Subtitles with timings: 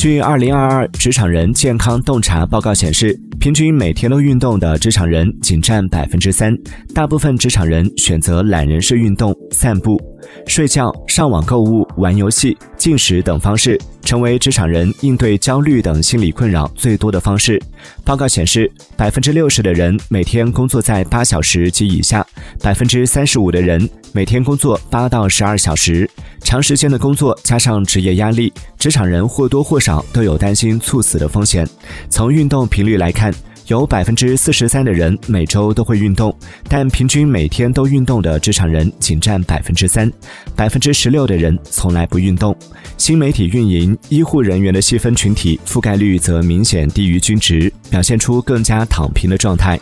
[0.00, 6.56] 据二零二二职场人健康洞察报告显示，平均每天都运动的职场人仅占百分之三，
[6.94, 10.00] 大部分职场人选择懒人式运动、散步、
[10.46, 13.78] 睡觉、上网购物、玩游戏、进食等方式。
[14.02, 17.60] 成为职场人应对焦虑等心理困扰最多的方式。
[18.02, 22.26] 报告显示，百分之六十的人每天工作在八小时及以下，
[22.62, 26.08] 百分之三十五的人每天工作八到十二小时。
[26.42, 31.68] 长时间的工作加上职业压力，职场人或多或少都有担心猝死的风险。
[32.08, 33.32] 从运动频率来看。
[33.66, 36.36] 有百分之四十三的人每周都会运动，
[36.68, 40.10] 但平均每天都运动的职场人仅占百分之三，
[40.56, 42.52] 百分之十六的人从来不运动。
[42.98, 49.78] 新媒体运营、医护人员的细分群体覆盖率则明显低于均值，表现出更加躺平的状态。